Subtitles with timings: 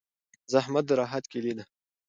[0.51, 1.63] زحمت د راحت کیلي ده.